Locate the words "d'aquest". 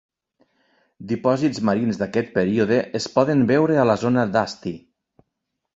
2.01-2.33